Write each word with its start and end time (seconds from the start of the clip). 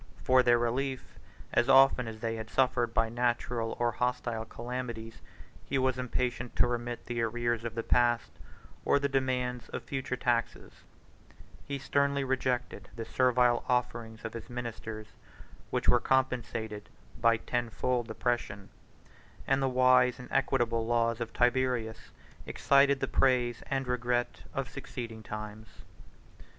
For 0.23 0.41
their 0.41 0.57
relief, 0.57 1.19
as 1.53 1.69
often 1.69 2.07
as 2.07 2.21
they 2.21 2.33
had 2.35 2.49
suffered 2.49 2.91
by 2.91 3.07
natural 3.07 3.77
or 3.79 3.91
hostile 3.91 4.45
calamities, 4.45 5.21
he 5.63 5.77
was 5.77 5.99
impatient 5.99 6.55
to 6.55 6.65
remit 6.65 7.05
the 7.05 7.21
arrears 7.21 7.63
of 7.63 7.75
the 7.75 7.83
past, 7.83 8.31
or 8.83 8.97
the 8.97 9.07
demands 9.07 9.69
of 9.69 9.83
future 9.83 10.15
taxes: 10.15 10.73
he 11.67 11.77
sternly 11.77 12.23
rejected 12.23 12.89
the 12.95 13.05
servile 13.05 13.63
offerings 13.69 14.25
of 14.25 14.33
his 14.33 14.49
ministers, 14.49 15.05
which 15.69 15.87
were 15.87 15.99
compensated 15.99 16.89
by 17.19 17.37
tenfold 17.37 18.09
oppression; 18.09 18.69
and 19.45 19.61
the 19.61 19.69
wise 19.69 20.17
and 20.17 20.29
equitable 20.31 20.83
laws 20.83 21.21
of 21.21 21.31
Tiberius 21.31 22.09
excited 22.47 23.01
the 23.01 23.07
praise 23.07 23.61
and 23.69 23.87
regret 23.87 24.41
of 24.51 24.67
succeeding 24.67 25.21
times. 25.21 25.67